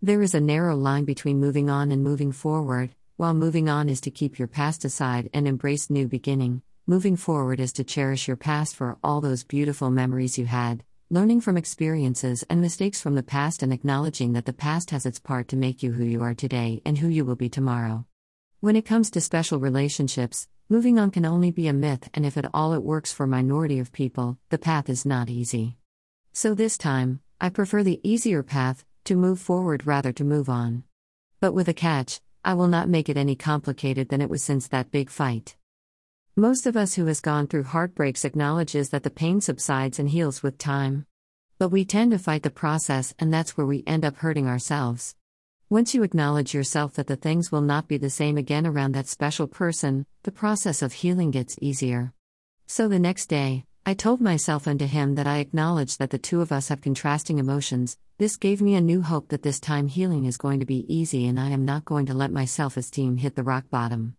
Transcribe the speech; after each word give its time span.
There 0.00 0.22
is 0.22 0.32
a 0.32 0.40
narrow 0.40 0.76
line 0.76 1.04
between 1.04 1.40
moving 1.40 1.68
on 1.68 1.90
and 1.90 2.04
moving 2.04 2.30
forward. 2.30 2.94
While 3.16 3.34
moving 3.34 3.68
on 3.68 3.88
is 3.88 4.00
to 4.02 4.12
keep 4.12 4.38
your 4.38 4.46
past 4.46 4.84
aside 4.84 5.28
and 5.34 5.48
embrace 5.48 5.90
new 5.90 6.06
beginning, 6.06 6.62
moving 6.86 7.16
forward 7.16 7.58
is 7.58 7.72
to 7.72 7.82
cherish 7.82 8.28
your 8.28 8.36
past 8.36 8.76
for 8.76 8.96
all 9.02 9.20
those 9.20 9.42
beautiful 9.42 9.90
memories 9.90 10.38
you 10.38 10.46
had, 10.46 10.84
learning 11.10 11.40
from 11.40 11.56
experiences 11.56 12.44
and 12.48 12.60
mistakes 12.60 13.00
from 13.00 13.16
the 13.16 13.24
past 13.24 13.60
and 13.60 13.72
acknowledging 13.72 14.34
that 14.34 14.44
the 14.44 14.52
past 14.52 14.92
has 14.92 15.04
its 15.04 15.18
part 15.18 15.48
to 15.48 15.56
make 15.56 15.82
you 15.82 15.90
who 15.90 16.04
you 16.04 16.22
are 16.22 16.32
today 16.34 16.80
and 16.84 16.98
who 16.98 17.08
you 17.08 17.24
will 17.24 17.34
be 17.34 17.48
tomorrow. 17.48 18.06
When 18.60 18.76
it 18.76 18.86
comes 18.86 19.10
to 19.10 19.20
special 19.20 19.58
relationships, 19.58 20.46
moving 20.68 21.00
on 21.00 21.10
can 21.10 21.26
only 21.26 21.50
be 21.50 21.66
a 21.66 21.72
myth, 21.72 22.08
and 22.14 22.24
if 22.24 22.36
at 22.36 22.48
all 22.54 22.72
it 22.72 22.84
works 22.84 23.12
for 23.12 23.26
minority 23.26 23.80
of 23.80 23.90
people, 23.90 24.38
the 24.50 24.58
path 24.58 24.88
is 24.88 25.04
not 25.04 25.28
easy. 25.28 25.76
So 26.32 26.54
this 26.54 26.78
time, 26.78 27.18
I 27.40 27.48
prefer 27.48 27.82
the 27.82 28.00
easier 28.08 28.44
path, 28.44 28.84
to 29.08 29.16
move 29.16 29.40
forward 29.40 29.86
rather 29.86 30.12
to 30.12 30.22
move 30.22 30.50
on. 30.50 30.84
But 31.40 31.54
with 31.54 31.66
a 31.66 31.72
catch, 31.72 32.20
I 32.44 32.52
will 32.52 32.68
not 32.68 32.90
make 32.90 33.08
it 33.08 33.16
any 33.16 33.34
complicated 33.34 34.10
than 34.10 34.20
it 34.20 34.28
was 34.28 34.44
since 34.44 34.68
that 34.68 34.90
big 34.90 35.08
fight. 35.08 35.56
Most 36.36 36.66
of 36.66 36.76
us 36.76 36.94
who 36.94 37.06
has 37.06 37.22
gone 37.22 37.46
through 37.46 37.64
heartbreaks 37.64 38.26
acknowledges 38.26 38.90
that 38.90 39.04
the 39.04 39.10
pain 39.10 39.40
subsides 39.40 39.98
and 39.98 40.10
heals 40.10 40.42
with 40.42 40.58
time. 40.58 41.06
But 41.58 41.70
we 41.70 41.86
tend 41.86 42.10
to 42.10 42.18
fight 42.18 42.42
the 42.42 42.50
process 42.50 43.14
and 43.18 43.32
that's 43.32 43.56
where 43.56 43.66
we 43.66 43.82
end 43.86 44.04
up 44.04 44.16
hurting 44.16 44.46
ourselves. 44.46 45.16
Once 45.70 45.94
you 45.94 46.02
acknowledge 46.02 46.52
yourself 46.52 46.92
that 46.94 47.06
the 47.06 47.16
things 47.16 47.50
will 47.50 47.62
not 47.62 47.88
be 47.88 47.96
the 47.96 48.10
same 48.10 48.36
again 48.36 48.66
around 48.66 48.92
that 48.92 49.08
special 49.08 49.46
person, 49.46 50.04
the 50.24 50.30
process 50.30 50.82
of 50.82 50.92
healing 50.92 51.30
gets 51.30 51.56
easier. 51.62 52.12
So 52.66 52.88
the 52.88 52.98
next 52.98 53.26
day, 53.26 53.64
I 53.88 53.94
told 53.94 54.20
myself 54.20 54.68
unto 54.68 54.84
him 54.84 55.14
that 55.14 55.26
I 55.26 55.38
acknowledge 55.38 55.96
that 55.96 56.10
the 56.10 56.18
two 56.18 56.42
of 56.42 56.52
us 56.52 56.68
have 56.68 56.82
contrasting 56.82 57.38
emotions. 57.38 57.96
This 58.18 58.36
gave 58.36 58.60
me 58.60 58.74
a 58.74 58.82
new 58.82 59.00
hope 59.00 59.28
that 59.28 59.42
this 59.42 59.58
time 59.58 59.88
healing 59.88 60.26
is 60.26 60.36
going 60.36 60.60
to 60.60 60.66
be 60.66 60.84
easy 60.94 61.26
and 61.26 61.40
I 61.40 61.48
am 61.48 61.64
not 61.64 61.86
going 61.86 62.04
to 62.04 62.12
let 62.12 62.30
my 62.30 62.44
self 62.44 62.76
esteem 62.76 63.16
hit 63.16 63.34
the 63.34 63.42
rock 63.42 63.70
bottom. 63.70 64.14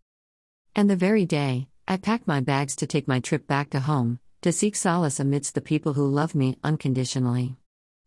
And 0.75 0.89
the 0.89 0.95
very 0.95 1.23
day, 1.23 1.67
I 1.87 1.97
packed 1.97 2.25
my 2.25 2.39
bags 2.39 2.75
to 2.77 2.87
take 2.87 3.07
my 3.07 3.19
trip 3.19 3.45
back 3.45 3.69
to 3.69 3.79
home, 3.79 4.17
to 4.41 4.51
seek 4.51 4.75
solace 4.75 5.19
amidst 5.19 5.53
the 5.53 5.61
people 5.61 5.93
who 5.93 6.07
love 6.07 6.33
me 6.33 6.57
unconditionally. 6.63 7.55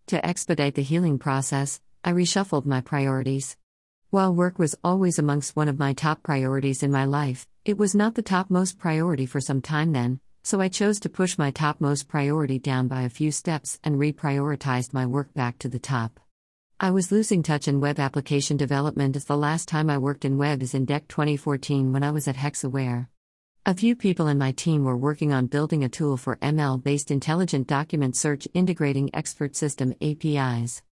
To 0.09 0.27
expedite 0.27 0.75
the 0.75 0.83
healing 0.83 1.17
process, 1.17 1.81
I 2.03 2.11
reshuffled 2.11 2.67
my 2.67 2.81
priorities. 2.81 3.57
While 4.11 4.35
work 4.35 4.59
was 4.59 4.75
always 4.83 5.17
amongst 5.17 5.55
one 5.55 5.69
of 5.69 5.79
my 5.79 5.93
top 5.93 6.25
priorities 6.25 6.83
in 6.83 6.91
my 6.91 7.05
life, 7.05 7.47
it 7.65 7.79
was 7.79 7.95
not 7.95 8.17
the 8.17 8.23
topmost 8.23 8.81
priority 8.81 9.27
for 9.27 9.41
some 9.41 9.63
time 9.63 9.93
then, 9.93 10.19
so 10.43 10.61
I 10.61 10.69
chose 10.69 10.99
to 11.01 11.09
push 11.09 11.39
my 11.39 11.51
topmost 11.51 12.09
priority 12.09 12.59
down 12.59 12.89
by 12.89 13.03
a 13.03 13.09
few 13.09 13.31
steps 13.31 13.79
and 13.85 13.97
reprioritized 13.97 14.93
my 14.93 15.07
work 15.07 15.33
back 15.35 15.59
to 15.59 15.69
the 15.69 15.79
top. 15.79 16.19
I 16.81 16.91
was 16.91 17.13
losing 17.13 17.45
touch 17.45 17.69
in 17.69 17.81
web 17.81 18.01
application 18.01 18.57
development 18.57 19.15
as 19.15 19.27
the 19.27 19.37
last 19.37 19.69
time 19.69 19.89
I 19.89 19.99
worked 19.99 20.25
in 20.25 20.39
web 20.39 20.63
is 20.63 20.75
in 20.75 20.85
DEC 20.85 21.07
2014 21.07 21.93
when 21.93 22.03
I 22.03 22.11
was 22.11 22.27
at 22.27 22.35
Hexaware. 22.35 23.07
A 23.65 23.75
few 23.75 23.95
people 23.95 24.27
in 24.27 24.39
my 24.39 24.51
team 24.51 24.83
were 24.83 24.97
working 24.97 25.33
on 25.33 25.47
building 25.47 25.85
a 25.85 25.89
tool 25.89 26.17
for 26.17 26.35
ML 26.39 26.83
based 26.83 27.13
intelligent 27.13 27.69
document 27.69 28.17
search 28.17 28.49
integrating 28.53 29.11
expert 29.15 29.55
system 29.55 29.95
APIs. 30.03 30.83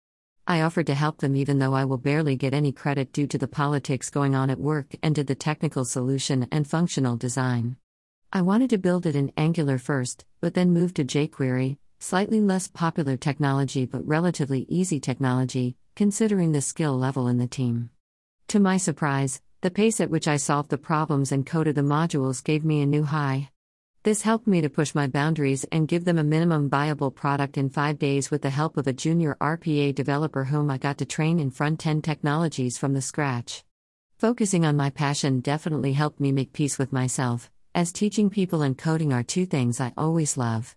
I 0.46 0.60
offered 0.60 0.86
to 0.86 0.94
help 0.94 1.18
them 1.18 1.34
even 1.34 1.58
though 1.58 1.74
I 1.74 1.84
will 1.84 1.98
barely 1.98 2.36
get 2.36 2.54
any 2.54 2.70
credit 2.70 3.12
due 3.12 3.26
to 3.26 3.38
the 3.38 3.48
politics 3.48 4.10
going 4.10 4.36
on 4.36 4.50
at 4.50 4.60
work 4.60 4.94
and 5.02 5.16
to 5.16 5.24
the 5.24 5.34
technical 5.34 5.84
solution 5.84 6.46
and 6.52 6.64
functional 6.64 7.16
design. 7.16 7.76
I 8.32 8.42
wanted 8.42 8.70
to 8.70 8.78
build 8.78 9.06
it 9.06 9.16
in 9.16 9.32
Angular 9.36 9.76
first, 9.76 10.24
but 10.40 10.54
then 10.54 10.72
moved 10.72 10.94
to 10.96 11.04
jQuery, 11.04 11.78
slightly 11.98 12.40
less 12.40 12.68
popular 12.68 13.16
technology 13.16 13.86
but 13.86 14.06
relatively 14.06 14.66
easy 14.68 15.00
technology, 15.00 15.74
considering 15.96 16.52
the 16.52 16.60
skill 16.60 16.96
level 16.96 17.26
in 17.26 17.38
the 17.38 17.48
team. 17.48 17.90
To 18.46 18.60
my 18.60 18.76
surprise, 18.76 19.40
the 19.62 19.70
pace 19.72 20.00
at 20.00 20.10
which 20.10 20.28
I 20.28 20.36
solved 20.36 20.70
the 20.70 20.78
problems 20.78 21.32
and 21.32 21.44
coded 21.44 21.74
the 21.74 21.80
modules 21.80 22.44
gave 22.44 22.64
me 22.64 22.82
a 22.82 22.86
new 22.86 23.02
high. 23.02 23.50
This 24.04 24.22
helped 24.22 24.46
me 24.46 24.60
to 24.60 24.70
push 24.70 24.94
my 24.94 25.08
boundaries 25.08 25.64
and 25.72 25.88
give 25.88 26.04
them 26.04 26.16
a 26.16 26.22
minimum 26.22 26.70
viable 26.70 27.10
product 27.10 27.58
in 27.58 27.68
five 27.68 27.98
days 27.98 28.30
with 28.30 28.42
the 28.42 28.50
help 28.50 28.76
of 28.76 28.86
a 28.86 28.92
junior 28.92 29.36
RPA 29.40 29.92
developer 29.92 30.44
whom 30.44 30.70
I 30.70 30.78
got 30.78 30.98
to 30.98 31.04
train 31.04 31.40
in 31.40 31.50
front 31.50 31.84
end 31.84 32.04
technologies 32.04 32.78
from 32.78 32.94
the 32.94 33.02
scratch. 33.02 33.64
Focusing 34.18 34.64
on 34.64 34.76
my 34.76 34.88
passion 34.88 35.40
definitely 35.40 35.94
helped 35.94 36.20
me 36.20 36.30
make 36.30 36.52
peace 36.52 36.78
with 36.78 36.92
myself 36.92 37.50
as 37.74 37.92
teaching 37.92 38.30
people 38.30 38.62
and 38.62 38.76
coding 38.76 39.12
are 39.12 39.22
two 39.22 39.46
things 39.46 39.80
I 39.80 39.92
always 39.96 40.36
love. 40.36 40.76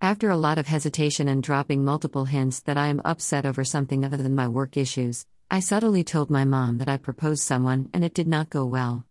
After 0.00 0.30
a 0.30 0.36
lot 0.36 0.58
of 0.58 0.66
hesitation 0.66 1.28
and 1.28 1.42
dropping 1.42 1.84
multiple 1.84 2.26
hints 2.26 2.60
that 2.60 2.76
I 2.76 2.86
am 2.86 3.02
upset 3.04 3.44
over 3.44 3.64
something 3.64 4.04
other 4.04 4.16
than 4.16 4.34
my 4.34 4.46
work 4.46 4.76
issues, 4.76 5.26
I 5.50 5.60
subtly 5.60 6.04
told 6.04 6.30
my 6.30 6.44
mom 6.44 6.78
that 6.78 6.88
I 6.88 6.98
proposed 6.98 7.42
someone 7.42 7.90
and 7.92 8.04
it 8.04 8.14
did 8.14 8.28
not 8.28 8.50
go 8.50 8.64
well. 8.64 9.06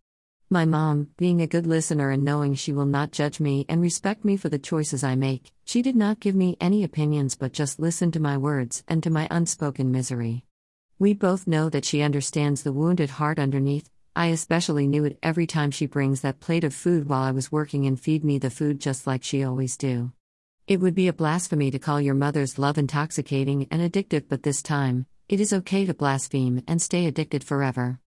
My 0.49 0.65
mom, 0.65 1.09
being 1.17 1.41
a 1.41 1.47
good 1.47 1.65
listener 1.65 2.09
and 2.09 2.23
knowing 2.23 2.53
she 2.53 2.71
will 2.71 2.85
not 2.85 3.11
judge 3.11 3.39
me 3.39 3.65
and 3.67 3.81
respect 3.81 4.23
me 4.23 4.37
for 4.37 4.49
the 4.49 4.59
choices 4.59 5.03
I 5.03 5.15
make, 5.15 5.51
she 5.65 5.81
did 5.81 5.95
not 5.95 6.19
give 6.19 6.35
me 6.35 6.57
any 6.61 6.83
opinions 6.83 7.35
but 7.35 7.53
just 7.53 7.79
listened 7.79 8.13
to 8.13 8.19
my 8.19 8.37
words 8.37 8.83
and 8.87 9.01
to 9.03 9.09
my 9.09 9.27
unspoken 9.31 9.91
misery. 9.91 10.45
We 10.99 11.13
both 11.13 11.47
know 11.47 11.69
that 11.69 11.85
she 11.85 12.01
understands 12.01 12.63
the 12.63 12.71
wounded 12.71 13.09
heart 13.09 13.39
underneath, 13.39 13.89
I 14.15 14.27
especially 14.27 14.85
knew 14.85 15.05
it 15.05 15.17
every 15.23 15.47
time 15.47 15.71
she 15.71 15.87
brings 15.87 16.21
that 16.21 16.39
plate 16.39 16.63
of 16.63 16.75
food 16.75 17.09
while 17.09 17.23
I 17.23 17.31
was 17.31 17.51
working 17.51 17.87
and 17.87 17.99
feed 17.99 18.23
me 18.23 18.37
the 18.37 18.51
food 18.51 18.79
just 18.79 19.07
like 19.07 19.23
she 19.23 19.43
always 19.43 19.75
do. 19.75 20.11
It 20.67 20.79
would 20.79 20.93
be 20.93 21.07
a 21.07 21.13
blasphemy 21.13 21.71
to 21.71 21.79
call 21.79 21.99
your 21.99 22.13
mother's 22.13 22.59
love 22.59 22.77
intoxicating 22.77 23.67
and 23.71 23.81
addictive, 23.81 24.25
but 24.29 24.43
this 24.43 24.61
time, 24.61 25.07
it 25.27 25.39
is 25.39 25.51
okay 25.51 25.87
to 25.87 25.95
blaspheme 25.95 26.61
and 26.67 26.79
stay 26.79 27.07
addicted 27.07 27.43
forever. 27.43 27.99